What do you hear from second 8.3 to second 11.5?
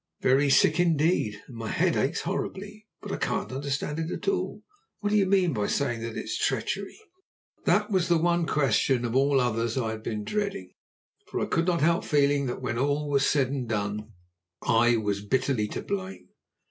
question of all others I had been dreading, for I